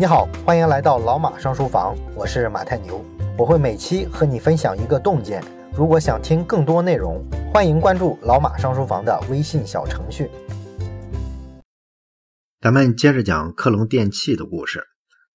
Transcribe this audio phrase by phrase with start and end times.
[0.00, 3.04] 你好，欢迎来到老马上书房，我是马太牛，
[3.36, 5.44] 我会每期和你分享一个洞见。
[5.76, 10.30] 如果想听更多内容，欢迎关注老马上书房的微信小程序。
[12.62, 14.82] 咱们接着讲克隆电器的故事。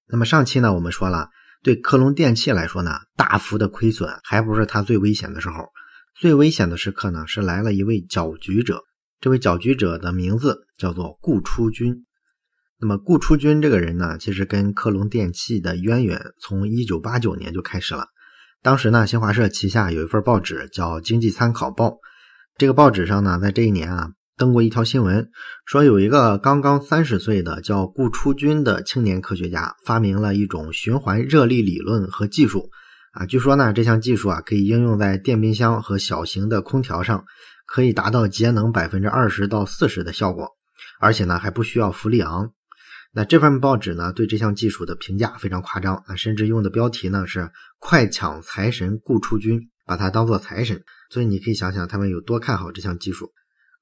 [0.08, 1.30] 那么上期呢，我们说了，
[1.62, 5.68] 对克隆电器来说呢，大幅的亏损还不是它最危险的时候，
[6.20, 8.82] 最危险的时刻呢，是来了一位搅局者。
[9.22, 12.08] 这位搅局者的名字叫做顾初军。
[12.80, 18.08] 那么顾初军这个人呢，其实跟科隆电器的渊源从一九八九年就开始了。
[18.62, 21.88] 当时呢，新华社旗下有一份报纸叫《经济参考报》，
[22.58, 25.30] 这个报纸上呢，在这一年啊，登过一条新闻，
[25.66, 32.70] 说有一个刚刚三十岁的叫顾初军的青年科学家，发明了一种循环热力理论和技术
[33.14, 33.26] 啊。
[33.26, 37.24] 据说呢，这项技术啊，可以应用在电冰箱和小型的空调上，
[37.66, 40.50] 可以达到节能百分之二十到四十的效果，
[41.00, 42.52] 而且呢，还不需要氟利昂。
[43.18, 49.58] 那这份报纸呢，对这项技术的评价非常夸张啊，甚至用的标题呢是“快抢财神顾初军”，
[49.88, 50.84] 把它当做财神。
[51.10, 53.32] 所以你可以想想他们有多看好这项技术。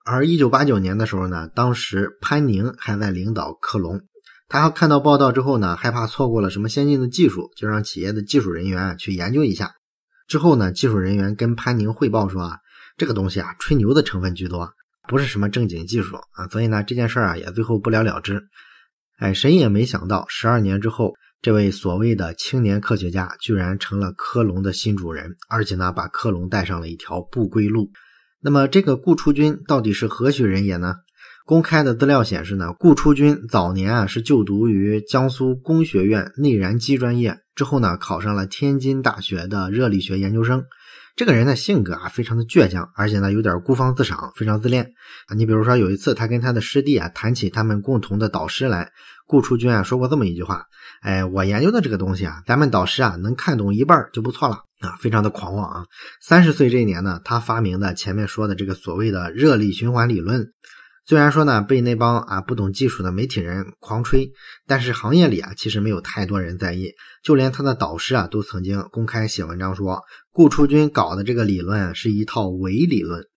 [0.05, 4.01] 而一九八九年的时候呢，当时潘宁还在领导克隆，
[4.47, 9.71] 他看到报道之后呢，害怕错过了什么先进的技术，就让企业的技术人员去研究一下。
[10.27, 12.59] 之后呢，技术人员跟潘宁汇报说啊，
[12.97, 14.71] 这个东西啊，吹牛的成分居多，
[15.07, 16.47] 不是什么正经技术啊。
[16.51, 18.39] 所以呢，这件事儿啊，也最后不了了之。
[19.23, 27.89] 哎，谁也没想到，十二年之后，这位所谓的青年科学家居然成了科隆的新主人，而且呢，把科隆带上了一条不归路。
[28.41, 30.95] 那么，这个顾初军到底是何许人也呢？
[31.45, 40.65] 公开的资料显示呢，顾初军早年啊是就读于江苏工学院内燃机专业，之后呢，考上了天津大学的热力学研究生。
[41.15, 44.93] 这个人的性格啊，非常的倔强，而且呢，有点孤芳自赏，非常自恋
[45.27, 45.35] 啊。
[45.35, 48.91] 你比如说，有一次他跟他的师弟啊谈起他们共同的导师来，
[49.27, 50.65] 顾初军啊说过这么一句话
[51.03, 55.85] ：“哎，我研究的这个东西啊，咱们导师啊能看懂一半就不错了啊。”非常的狂妄啊。
[56.19, 60.51] 三十岁这一年呢，他发明的前面说的这个所谓的热力循环理论。
[61.05, 64.31] 虽然说呢，被那帮啊不懂技术的媒体人狂吹，
[64.65, 70.01] 但是行业里啊其实没有太多人在意，就连他的导师啊都曾经公开写文章说，
[70.33, 73.27] 顾初军搞的这个理论是一套伪理论。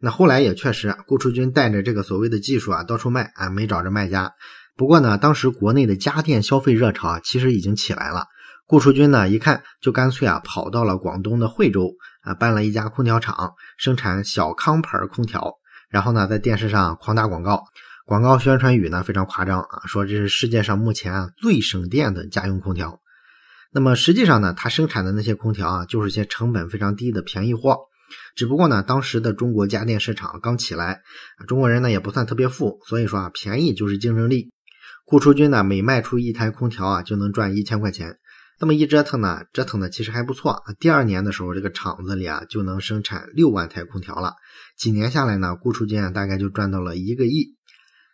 [0.00, 4.32] 那后来也确实，顾初军带着这个所谓的技术啊到处卖啊，没找着卖家。
[4.74, 8.24] 不过呢，当时国内的家电消费热潮啊其实已经起来了，
[8.66, 11.90] 顾初军呢一看就干脆啊跑到了广东的惠州
[12.22, 15.52] 啊办了一家空调厂，生产小康牌空调。
[15.90, 17.64] 然后呢，在电视上狂打广告，
[18.06, 23.01] 广告宣传语呢非常夸张啊，说这是世界上目前啊最省电的家用空调。
[23.74, 27.78] 那么实际上呢，它生产的那些空调啊，就是些成本非常低的便宜货。
[28.36, 31.00] 只不过呢，当时的中国家电市场刚起来，
[31.48, 34.50] 中国人呢也不算特别富，所以说啊，便宜就是竞争力。
[35.06, 38.18] 顾初军呢，每卖出一台空调啊，就能赚一千块钱。
[38.58, 40.62] 这么一折腾呢，折腾的其实还不错。
[40.78, 44.34] 第二年的时候，这个厂子里啊就能生产六万台空调了。
[44.76, 47.56] 几年下来呢，顾初军啊大概就赚到了一个亿。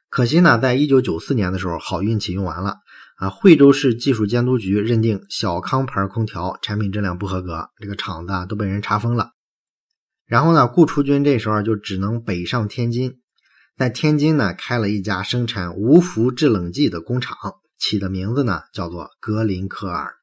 [0.09, 2.77] 可惜呢，在一九九四年的时候，好运气用完了
[3.19, 3.29] 啊。
[3.29, 9.33] 惠州市技术监督局认定小康牌空调产品质量不合格，这个厂子啊都被人查封了。
[10.27, 13.21] 然后呢，顾初军这时候就只能北上天津，
[13.77, 17.37] 在天津呢开了一家生产无氟制冷剂的工厂，
[17.79, 20.18] 起的名字呢叫做格林科尔。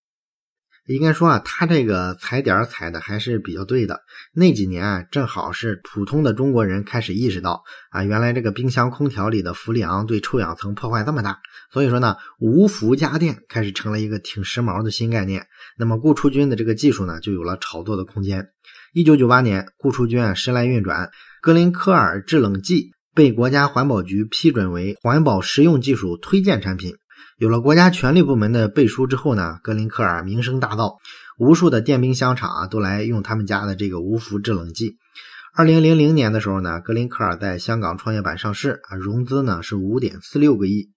[0.88, 4.02] 应该说啊，他这个踩点踩的还是比较对的。
[4.34, 11.40] 那几年啊，正好是普通的中国人开始意识到啊，原来这个冰箱空调里的氟利昂对臭氧层破坏这么大。
[11.72, 15.48] 所以说呢，无氟家电开始成了一个挺时髦的新概念。
[15.78, 18.50] 那么顾初军的这个技术呢，就有了炒作的空间。
[18.94, 21.10] 一九九八年，顾初军啊时来运转，
[21.42, 26.94] 格林科尔制冷剂被国家环保局批准为环保实用技术推荐产品。
[27.38, 30.98] 有了国家权力部门的背书之后呢，格林科尔名声大噪，
[31.38, 34.98] 无数的电冰箱厂啊都来用他们家的这个无氟制冷剂。
[35.54, 40.90] 二零零零年的时候呢，格林科尔在香港创业板上市啊，融资呢是五点四六个亿。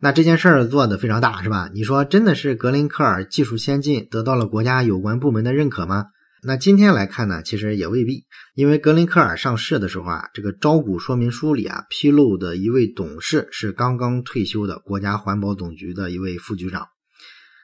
[0.00, 1.70] 那这件事儿做的非常大，是吧？
[1.72, 6.06] 你说真的是格林科尔技术先进，得到了国家有关部门的认可吗？
[6.44, 8.24] 那今天来看呢，其实也未必，
[8.54, 16.88] 因为格林科尔上市的时候啊，这个招股说明书里啊披露的一位董事是刚刚退休的国家环保总局的一位副局长，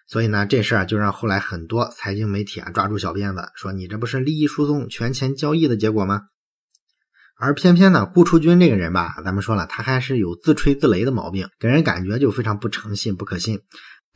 [0.07, 6.23] 所以呢，这事儿就让后来很多财经媒体啊抓住小辫子，说你这不是利益输送、权钱交易的结果吗？
[7.37, 13.59] 而偏偏呢，顾初军这个人吧，咱们说了，他还是有自吹自擂的毛病，给人感觉就非常不诚信、不可信。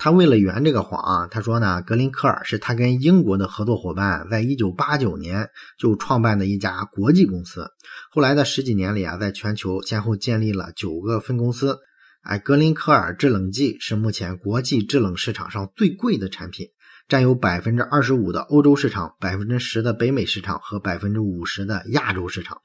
[0.04, 7.70] 他为了圆这个谎啊，他说呢，格林科尔是他跟英国的合作伙伴，在一九八九年就创办的一家国际公司。
[8.10, 11.78] 后来的十几年里啊，在全球先后建立了九个分公司。
[12.22, 16.66] 哎，格林科尔制冷剂是目前国际制冷市场上最贵的产品，
[17.06, 22.58] 占有百分之二十五的欧洲市场、百分之十的北美市场和百分之五十的亚洲市场。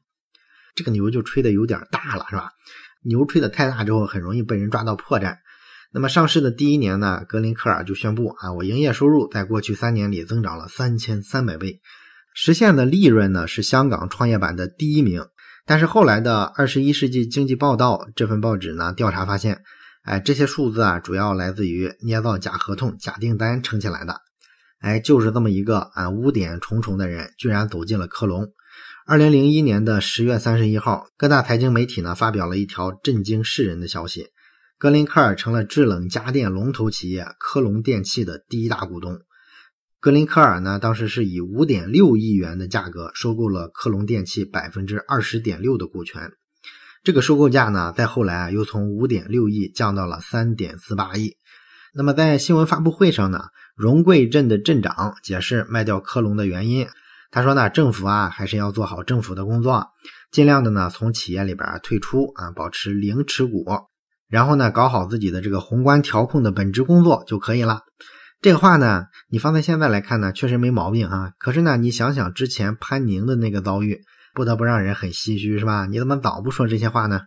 [0.73, 2.49] 这个牛就吹的有点大了，是吧？
[3.03, 5.37] 牛吹的太大之后，很容易被人抓到破绽。
[5.93, 11.79] 那么上市的第一年呢，格林科尔就宣布啊，我营业收入在过去三年里增长了三千三百倍，
[12.33, 15.25] 实现的利润呢是香港创业板的第一名。
[15.65, 19.61] 但是后来的《二十一世纪经济报道》这份报纸呢，调查发现，
[20.03, 24.21] 哎，这些数字啊，主要来自于捏造假合同、假订单撑起来的。
[24.79, 28.47] 哎，就是这么一个啊污点重重的人，居然走进了科隆。
[29.05, 34.27] 二零零一年的十月三十一号，各大财经媒体呢发表了一条震惊世人的消息：
[34.79, 39.21] 格林科尔成了制冷家电龙头企业科隆电器的第一大股东。
[39.99, 46.31] 格林科尔呢，当时是以五点六亿元的价格收购了科隆电器百分之二十点六的股权。
[47.03, 51.37] 这个收购价呢，在后来啊，又从五点六亿降到了三点四八亿。
[51.95, 53.45] 那么在新闻发布会上呢，
[53.75, 56.87] 荣贵镇的镇长解释卖掉科隆的原因。
[57.31, 59.87] 他说呢，政府啊，还是要做好政府的工作，
[60.29, 63.65] 尽量的呢从企业里边退出啊，保持零持股，
[64.29, 67.81] 然后呢搞好自己的这个宏观调控的本职工作就可以了。
[68.39, 71.31] 这个话呢，你放在现在来看呢，确实没毛病啊。
[71.39, 74.01] 可是呢，你想想之前潘宁的那个遭遇，
[74.35, 75.87] 不得不让人很唏嘘，是吧？
[75.87, 77.21] 你怎么早不说这些话呢？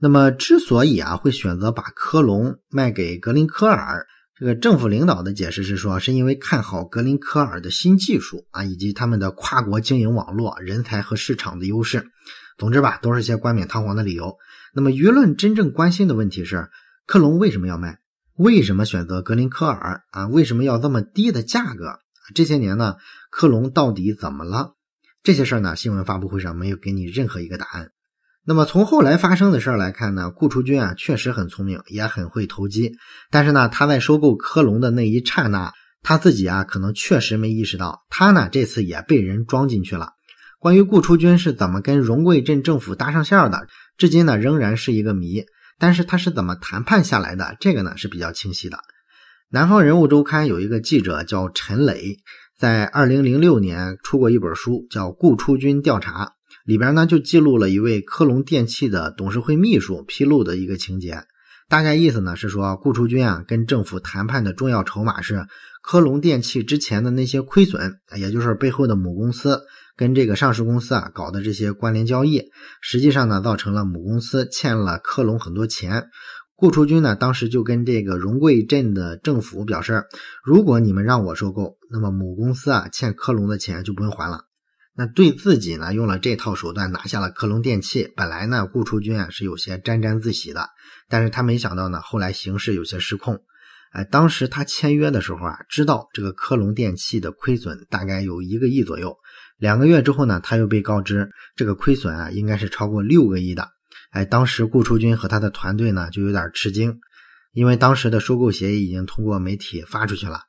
[0.00, 12.06] 那么，之所以啊会选择把科隆卖给格林科尔，这个政府领导的解释是说，是因为看好格林科尔的新技术啊，以及他们的跨国经营网络、人才和市场的优势。
[12.58, 14.34] 总之吧，都是些冠冕堂皇的理由。
[14.74, 16.68] 那么，舆论真正关心的问题是，
[17.06, 17.98] 科隆为什么要卖？
[18.36, 20.26] 为什么选择格林科尔啊？
[20.28, 21.98] 为什么要这么低的价格？
[22.34, 22.96] 这些年呢，
[23.30, 24.74] 科隆到底怎么了？
[25.22, 27.90] 这些事儿呢，新闻发布会上没有给你任何一个答案。
[28.46, 32.92] 那么从后来发生的事儿来看呢，顾初军啊确实很聪明，也很会投机。
[33.30, 35.72] 但是呢，他在收购科隆的那一刹那，
[36.02, 40.12] 他自己啊可能确实没意识到，他呢这次也被人装进去了。
[40.58, 43.66] 关于顾初军是怎么跟荣贵镇政府搭上线的，
[44.00, 45.44] 至今呢仍然是一个谜。
[45.78, 47.56] 但是他是怎么谈判下来的？
[47.60, 48.78] 这个呢是比较清晰的。
[49.50, 52.16] 南方人物周刊有一个记者叫陈磊，
[52.58, 56.24] 在二零零六年出过一本书，叫《顾初军调查》，
[56.64, 61.22] 里边呢就记录了一位科隆电器的董事会秘书披露的一个情节。
[61.68, 65.46] 大概意思呢是说，顾初军啊跟政府谈判的重要筹码是
[65.82, 69.62] 科隆电器之前的那些亏损，也就是背后的母公司。
[70.00, 72.44] 跟这个上市公司啊搞的这些关联交易，
[72.80, 76.06] 实际上呢造成了母公司欠了科隆很多钱。
[76.56, 80.04] 顾初军呢当时就跟这个荣贵镇的政府表示，
[80.42, 84.46] 如果你们让我收购，那么母公司啊欠科隆的钱就不用还了。
[84.96, 90.70] 那对自己呢用了这套手段拿下了科隆电器，本来呢顾初军啊是有些沾沾自喜的，
[91.10, 93.38] 但是他没想到呢后来形势有些失控。
[93.92, 99.18] 哎，当时他签约的时候啊，知道这个科隆电器的亏损大概有一个亿左右。
[99.60, 103.68] 两个月之后呢，他又被告知这个亏损啊，应该是超过六个亿的。
[104.10, 106.98] 哎，当时顾初军和他的团队呢就有点吃惊，
[107.52, 110.40] 因为当时的收购协议已经通过媒体发出去了，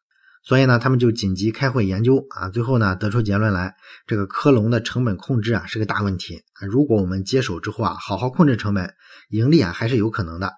[0.46, 3.76] 所以呢，他们就紧急开会研究啊，最后呢得出结论来，
[4.08, 6.66] 这个科隆的成本控制啊是个大问题啊。
[6.66, 8.94] 如果我们接手之后啊，好好控制成本，
[9.30, 10.54] 盈利啊还是有可能的。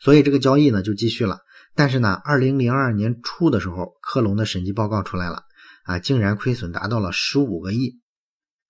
[0.00, 1.40] 所以这个交易呢就继续了。
[1.74, 5.42] 但是呢，二零零二年初的时候，科隆的审计报告出来了。
[5.86, 8.00] 啊，竟然亏损达到了十五个亿，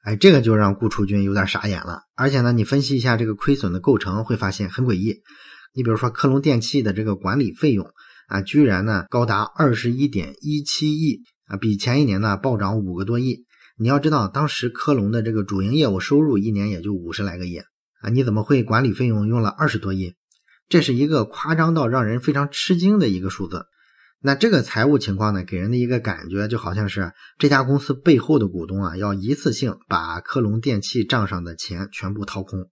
[0.05, 2.03] 哎，这个就让顾初军有点傻眼了。
[2.15, 5.23] 而且呢，你分析一下这个亏损的构成，会发现很诡异。
[5.75, 7.91] 你比如说，科隆电器的这个管理费用
[8.29, 13.45] 啊，居然呢高达二十一点一七亿啊，比前一年呢暴涨五个多亿。
[13.79, 17.59] 你要知道，当时科隆的这个主营业务收入一年也就五十来个亿
[18.01, 20.15] 啊，你怎么会管理费用用了二十多亿？
[20.69, 23.67] 这是一个夸张到让人非常吃惊的一个数字。
[24.21, 32.69] 那这个财务情况呢，给人的一个感觉就好像是这家公司背后的股东啊，要一次性把科隆电器账上的钱全部掏空。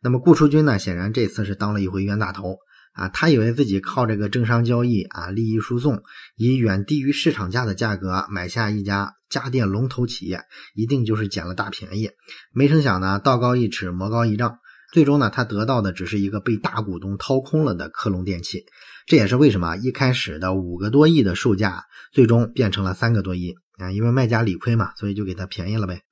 [0.00, 2.56] 那么顾初军呢，显然这次是当了一回冤大头
[2.94, 6.02] 啊，他以为自己靠这个政商交易啊，利益输送，
[6.36, 10.42] 以远低于市场价的价格买下一家家电龙头企业，
[10.74, 12.10] 一定就是捡了大便宜。
[12.52, 14.58] 没成想呢，道高一尺，魔高一丈，
[14.92, 18.64] 最终呢，他得到的只是一个被大股东掏空了的科隆电器。
[19.06, 23.90] 这也是为什么一开始的五个多亿的售价，最终变成了三个多亿啊！
[23.90, 26.02] 因为卖家理亏嘛，所以就给他便宜了呗。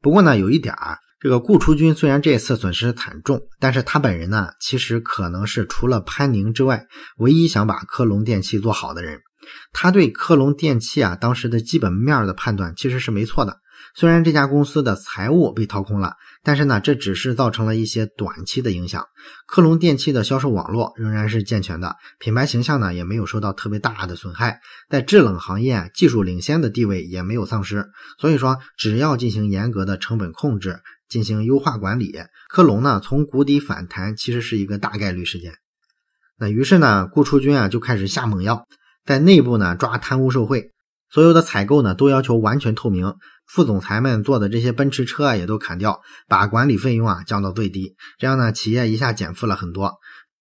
[0.00, 6.86] 不过呢，有一点儿，这个顾雏军虽然这次损失惨重，但是他本人呢，其实可能是除了潘宁之外，
[7.18, 9.20] 唯一想把科隆电器做好的人。
[9.72, 13.58] 他对科隆电器啊当时的基本面的判断其实是没错的，
[13.98, 19.06] 虽然这家公司的财务被掏空了，但是呢，这只是造成了一些短期的影响。
[19.46, 24.60] 科隆电器的销售网络仍然是健全的，品牌形象呢也没有受到特别大的损害，
[24.90, 27.86] 在制冷行业技术领先的地位也没有丧失。
[28.18, 32.14] 所以说，只要进行严格的成本控制，进行优化管理，
[32.50, 35.54] 科隆呢从谷底反弹其实是一个大概率事件。
[36.38, 38.68] 那于是呢，顾初军啊就开始下猛药，
[39.06, 40.72] 在内部呢抓贪污受贿，
[41.10, 43.14] 所有的采购呢都要求完全透明。
[43.46, 49.94] 副总裁们做的这些奔驰车啊，也都砍掉，把管理费用啊降到最低，这样呢，企业一下减负了很多。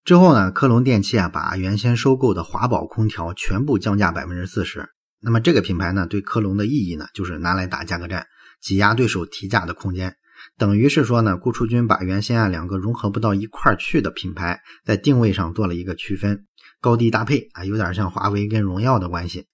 [0.04, 4.90] 之后呢，科隆电器啊，把原先收购的华宝空调全部降价百分之四十。
[5.22, 8.26] 那么这个品牌呢，对科隆的意义呢，就是拿来打价格战，
[8.60, 10.16] 挤压对手提价的空间。
[10.58, 16.46] 等于是说呢，顾初军把原先啊两个融合不到一块儿去的品牌，在定位上做了一个区分，
[16.82, 19.46] 高低搭配啊，有点像华为跟荣耀的关系。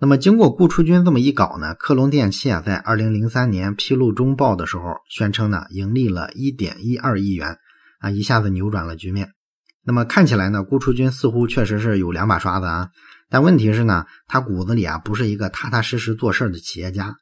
[0.00, 7.56] 那么，经过顾初军这么一搞呢，科隆电器啊，在二零零三年披露中报的时候，宣称呢，盈利了一点一二亿元，
[8.00, 9.30] 啊，一下子扭转了局面。
[9.84, 12.88] 那么看起来呢，顾初军似乎确实是有两把刷子啊，
[13.30, 17.14] 但问题是呢，他骨子里啊，不是一个踏踏实实做事的企业家，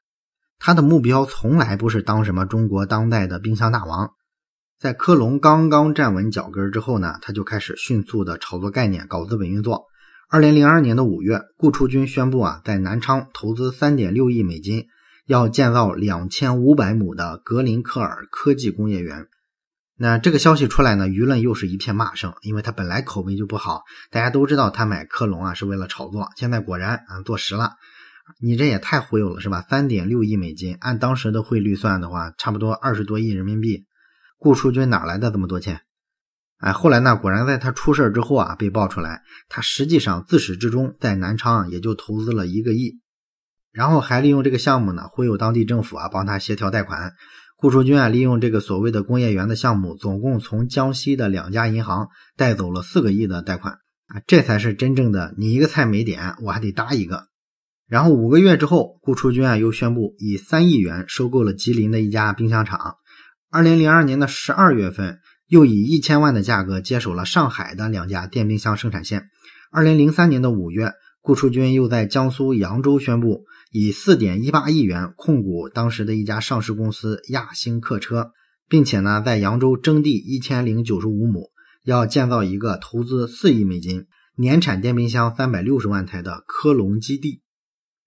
[0.59, 4.11] 他的目标从来不是当什么中国当代的冰箱大王。
[4.81, 9.85] 在科隆刚刚站稳脚跟之后呢，他就开始迅速的炒作概念，搞资本运作。
[10.33, 14.87] 二零零二年的五月，顾初军宣布啊，在南昌投资三点六亿美金，
[15.27, 19.27] 要建造两千五百亩的格林克尔科技工业园。
[19.99, 23.83] 那这个消息出来呢，舆论又是一片骂声，因为他本来口碑就不好。
[24.11, 27.73] 大家都知道他买科隆啊是为了炒作，现在果然啊坐实了。
[28.41, 29.61] 你这也太忽悠了是吧？
[29.69, 33.85] 三点六亿美金，按当时的汇率算的话，差不多二十多亿人民币。
[34.39, 35.83] 顾初军哪来的这么多钱？
[36.63, 37.17] 哎，后来呢？
[37.17, 43.01] 果然在他出事之后啊，被爆出来，他实际上自始至终在南昌也就投资了一个亿，
[43.73, 47.15] 然后还利用这个项目呢忽悠当地政府啊，帮他协调贷款。
[47.57, 53.75] 顾初军啊，利用这个所谓的工业园的项目，总共从江西的两家银行贷走了四个亿的贷款
[54.07, 57.25] 啊，这才是真正的你一个菜没点，我还得搭一个。
[57.89, 62.99] 然后五个月之后，顾初军啊又宣布以三亿元收购了吉林的一家冰箱厂。
[63.51, 65.19] 二零零二年的十二月份。
[65.53, 69.29] 又以一千万的价格接手了上海的两家电冰箱生产线。
[69.71, 78.31] 二零零三年的五月，顾雏军又在江苏扬州宣布，以四点一八亿元控股当时的一家上市公司亚星客车，
[78.67, 81.51] 并且呢，在扬州征地一千零九十五亩，
[81.85, 84.07] 要建造一个投资四亿美金、
[84.39, 87.43] 年产电冰箱三百六十万台的科隆基地。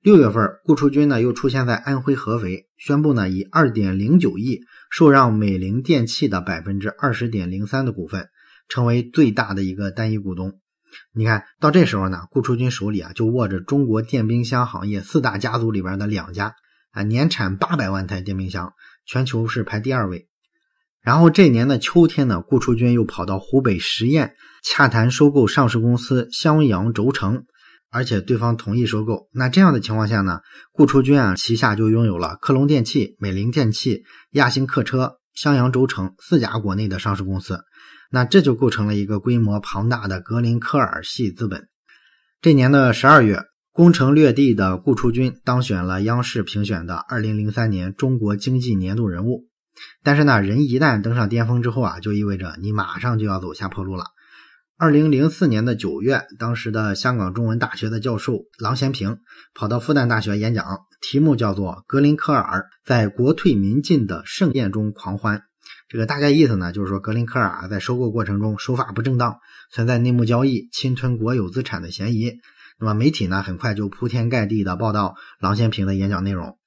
[0.01, 8.29] 六月份，顾雏军呢又出现在安徽合肥，宣布呢以二点零九亿受让美菱电器的百分之二十点零三的股份，
[8.67, 10.59] 成为最大的一个单一股东。
[11.13, 16.55] 你看到这时候呢，顾初军手里啊就握着中国电冰箱行业四大家族里边的两家
[16.91, 18.73] 啊，年产八百万台电冰箱，
[19.05, 20.27] 全球是排第二位。
[21.01, 24.31] 然后这年的秋天呢，顾初军又跑到湖北十堰
[24.63, 27.45] 洽谈收购上市公司襄阳轴承。
[27.95, 30.41] 而且对方同意收购，那这样的情况下呢，
[30.73, 37.61] 顾初军啊旗下就拥有了科隆电器、美菱电器、亚星客车、襄阳轴承四家国内的上市公司，
[38.11, 41.69] 那这就构成了一个规模庞大的格林科尔系资本。
[42.41, 43.39] 这年的十二月，
[43.71, 49.45] 攻城略地的顾初军当选了央视评选的二零零三年中国经济年度人物。
[50.03, 54.03] 但是呢，人一旦登上巅峰之后啊，就意味着你马上就要走下坡路了。
[54.77, 59.19] 二零零四年的九月，当时的香港中文大学的教授郎咸平
[59.53, 60.65] 跑到复旦大学演讲，
[60.99, 65.37] 题目叫做《格林科尔在国退民进的盛宴中狂欢》。
[65.87, 69.37] 这个大概意思呢，就是说格林科尔啊在收购过程中手法不正当，
[69.71, 72.33] 存在内幕交易、侵吞国有资产的嫌疑。
[72.77, 76.57] 那么媒体呢，很快就铺天盖地的报道郎咸平的演讲内容。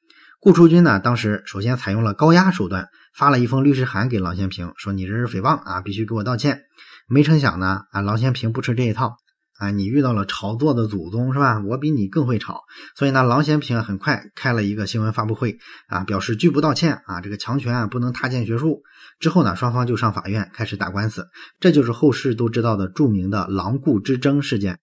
[0.41, 6.63] 顾初军呢，当时首先采用了高压手段，发了一封律师函给郎咸平，说你这是诽谤啊，必须给我道歉。
[7.09, 9.17] 没成想呢，啊，郎咸平不吃这一套，
[9.59, 11.59] 啊，你遇到了炒作的祖宗是吧？
[11.61, 18.83] 我比你更会炒，所以呢，郎咸平很快开了一个新闻发布会，啊，表示拒不道歉，啊，这个强权啊不能踏践学术。
[19.19, 24.79] 之后呢，双方就上法院开始打官司，这就是后世都知道的著名的狼顾之争事件。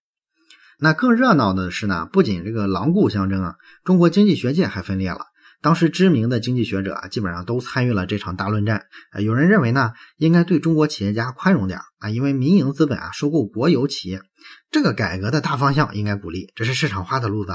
[0.80, 5.28] 那更热闹的是呢，不仅这个狼顾相争啊，中国经济学界还分裂了。
[5.62, 8.84] 当时知名的经济学者啊，基本上都参与了这场大论战。
[9.12, 14.22] 啊，有人认为呢，应该对中国企业家宽容点啊，因为民营资本啊收购国有企业，
[14.70, 17.54] 这个改革的大方向应该鼓励，这是市场化的路子。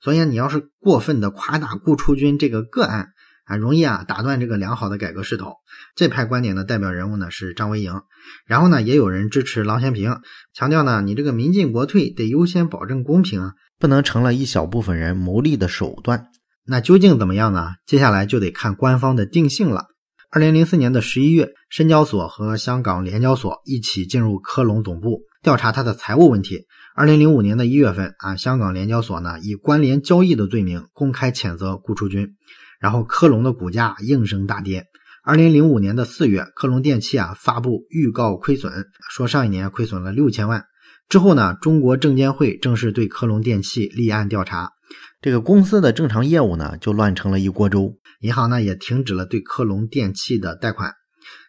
[0.00, 3.10] 所以你要是过分的夸大顾初军这个个案
[3.44, 5.54] 啊，容易啊打断这个良好的改革势头。
[5.94, 8.02] 这派观点的代表人物呢是张维迎，
[8.46, 10.20] 然后呢也有人支持郎咸平，
[10.52, 16.28] 强调呢你这个民进国退得优先保证公平啊，不能成了一小部分人谋利的手段。
[16.64, 17.70] 那究竟怎么样呢？
[17.86, 19.86] 接下来就得看官方的定性了。
[20.30, 26.66] 二零零四年的十一月，深交所和香港联交所一起进入科隆总部调查他的财务问题。
[26.94, 32.28] 二零零五年的一月份啊，香港联交所呢以关联交易的罪名公开谴责顾初军，
[32.80, 34.84] 然后科隆的股价应声大跌。
[35.24, 38.72] 二零零五年的四月，科隆电器啊发布预告亏损，
[39.10, 40.64] 说上一年亏损了六千万。
[41.08, 44.70] 之后呢，中国证监会正式对科隆电器立案调查。
[45.22, 47.96] 这个公司的正常业务呢，就乱成了一锅粥。
[48.22, 50.94] 银行呢，也停止了对科隆电器的贷款。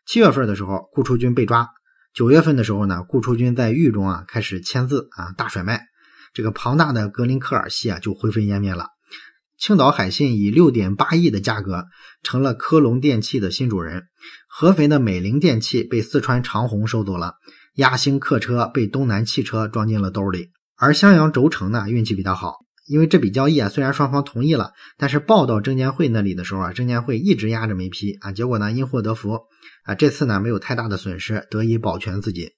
[0.06, 1.68] 七月份的时候，顾初军被抓。
[2.14, 5.88] 九月份的时候呢，顾初军在狱中啊，开始签字啊，大甩卖。
[6.36, 8.90] 这个庞大的格林克尔系啊，就灰飞烟灭了。
[9.58, 11.86] 青岛海信以六点八亿的价格
[12.22, 14.04] 成了科隆电器的新主人。
[14.48, 17.38] 合肥的美菱电器被四川长虹收走了。
[17.78, 20.52] 亚星客车被东南汽车装进了兜里。
[20.78, 22.58] 而襄阳轴承呢，运气比较好。
[22.86, 28.32] 因为这笔交易啊，虽然双方同意了，但是报到证监会那里的时候啊，证监会一直压着没批啊。
[28.32, 29.40] 结果呢，因祸得福
[29.84, 32.52] 啊，这次呢没有太大的损失，得以保全自己。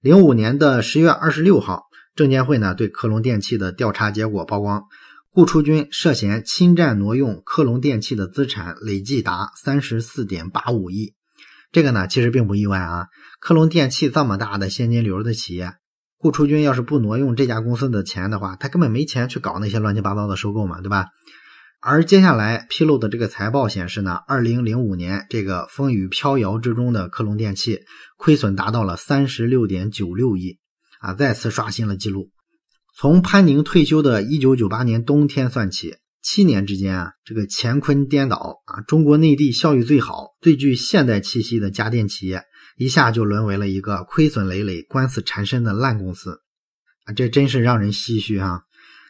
[0.00, 4.84] 零五年的十月二十六号，证监会呢对科隆电器的调查结果曝光，
[5.30, 11.14] 顾初军涉嫌侵占挪用科隆电器的资产累计达三十四点八五亿。
[11.72, 13.06] 这个呢其实并不意外啊，
[13.40, 15.72] 科隆电器这么大的现金流的企业。
[16.18, 21.06] 顾初军要是不挪用这家公司的钱的话，他根本没钱去搞那些乱七八糟的收购嘛，对吧？
[21.80, 27.78] 而接下来披露的这个财报显示呢，二零零五年这个风雨飘摇之中的科隆电器
[28.16, 30.58] 亏损达到了三十六点九六亿
[30.98, 32.30] 啊，再次刷新了记录。
[32.98, 42.42] 从潘宁退休的一九九八年冬天算起，七年之间啊，这个乾坤颠倒啊，中国内地效益最好、最具现代气息的家电企业。
[42.78, 46.40] 一下就沦为了一个亏损累累、官司缠身的烂公司
[47.06, 47.12] 啊！
[47.12, 48.62] 这真是让人唏嘘啊。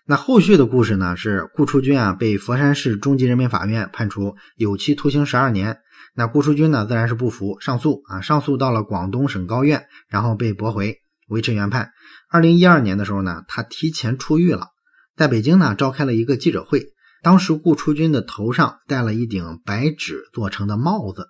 [0.07, 1.19] 那后续的故事呢？
[1.19, 5.77] 是顾初军啊被佛山市中级人民法院判处有期徒刑十二年。
[6.15, 10.97] 那顾初军呢自然是不服，上诉啊，上诉到了广东省高院，然后被驳回，
[11.29, 11.91] 维持原判。
[12.31, 14.69] 二零一二年的时候呢，他提前出狱了，
[15.15, 16.87] 在北京呢召开了一个记者会。
[17.23, 21.27] 当时顾初军的头上戴了一顶白纸做成的帽子。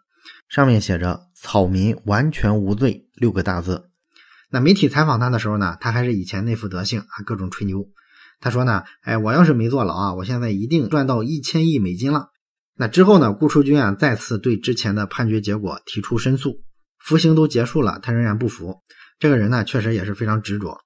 [0.49, 3.91] 上面写着“草民完全无罪”六个大字。
[4.51, 7.87] 那媒体采访他的时候呢，他还是以前那副德性啊，各种吹牛。
[8.41, 12.29] 他说呢：“哎，我要是没坐牢啊，我现在一定赚到一千亿美金了。”
[12.81, 16.63] 那之后呢，顾初军啊再次对之前的判决结果提出申诉。
[16.99, 18.77] 服刑都结束了，他仍然不服。
[19.19, 20.79] 这个人呢，确实也是非常执着。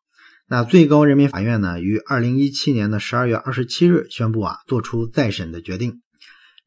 [0.48, 6.00] 那最高人民法院呢，于二零一七年的十二月二十七日宣布啊，做出再审的决定。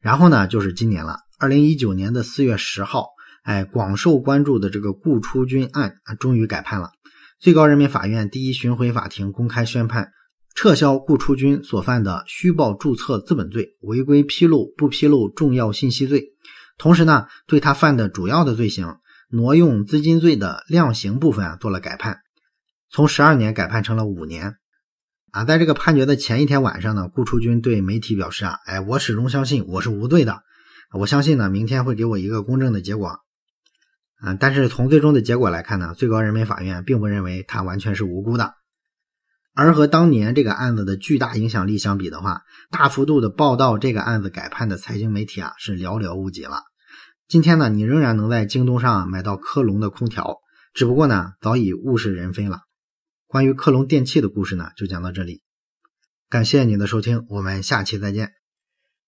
[0.00, 1.18] 然后呢，就是今年了。
[1.38, 3.08] 二零一九年的四月十号，
[3.42, 6.92] 哎，广受关注的这个顾初军案，终于改判了。
[7.38, 10.12] 最高人民法院第一巡回法庭公开宣判，
[10.54, 16.24] 撤销顾初军所犯的虚报注册资本罪、违规披露不披露重要信息罪，
[16.78, 18.96] 同时呢，对他犯的主要的罪行
[19.28, 22.20] 挪用资金罪的量刑部分啊做了改判，
[22.90, 24.54] 从十二年改判成了五年。
[25.32, 30.40] 啊，在这个判决的前一天晚上呢，顾初军对媒体表示啊，哎，我始终相信我是无罪的。
[30.92, 33.18] 我相信呢，明天会给我一个公正的结果，
[34.20, 38.54] 啊，但是从最终的结果来看呢，最高人民法院并不认为他完全是无辜的，
[39.54, 46.62] 而和当年这个案子的巨大影响力相比的话，大幅度的报道这个案子改判的财经媒体啊是寥寥无几了。
[47.28, 50.38] 今天呢，你仍然能在京东上买到科隆的空调，
[50.72, 52.60] 只不过呢，早已物是人非了。
[53.26, 55.42] 关于科隆电器的故事呢，就讲到这里，
[56.30, 58.35] 感谢你的收听，我们下期再见。